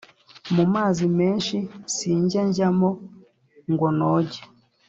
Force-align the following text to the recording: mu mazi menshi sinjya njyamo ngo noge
mu 0.55 0.63
mazi 0.73 1.05
menshi 1.19 1.57
sinjya 1.95 2.41
njyamo 2.49 2.89
ngo 3.71 3.87
noge 3.97 4.41